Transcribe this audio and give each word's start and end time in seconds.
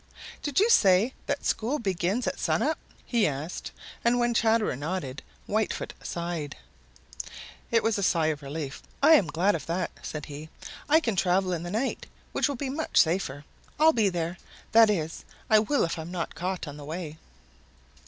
"Did 0.41 0.59
you 0.59 0.67
say 0.71 1.13
that 1.27 1.45
school 1.45 1.77
begins 1.77 2.25
at 2.25 2.39
sun 2.39 2.63
up?" 2.63 2.79
he 3.05 3.27
asked, 3.27 3.71
and 4.03 4.17
when 4.17 4.33
Chatterer 4.33 4.75
nodded 4.75 5.21
Whitefoot 5.45 5.93
sighed. 6.01 6.57
It 7.69 7.83
was 7.83 7.99
a 7.99 8.01
sigh 8.01 8.33
of 8.33 8.41
relief. 8.41 8.81
"I'm 9.03 9.27
glad 9.27 9.53
of 9.53 9.67
that," 9.67 9.91
said 10.01 10.25
he. 10.25 10.49
"I 10.89 11.01
can 11.01 11.15
travel 11.15 11.53
in 11.53 11.61
the 11.61 11.69
night, 11.69 12.07
which 12.31 12.49
will 12.49 12.55
be 12.55 12.67
much 12.67 12.97
safer. 12.97 13.45
I'll 13.79 13.93
be 13.93 14.09
there. 14.09 14.39
That 14.71 14.89
is, 14.89 15.23
I 15.51 15.59
will 15.59 15.83
if 15.85 15.99
I 15.99 16.01
am 16.01 16.09
not 16.09 16.33
caught 16.33 16.67
on 16.67 16.77
the 16.77 16.85
way." 16.85 17.19